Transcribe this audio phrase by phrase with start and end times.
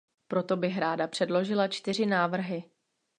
[0.27, 2.63] Proto bych ráda předložila čtyři návrhy.